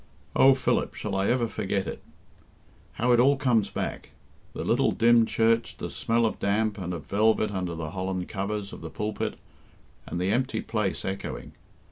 [0.35, 2.01] Oh, Philip, shall I ever forget it?
[2.93, 4.13] How it all comes back
[4.53, 8.73] the little dim church, the smell of damp and of velvet under the holland covers
[8.73, 9.37] of the pulpit,
[10.07, 11.51] and the empty place echoing.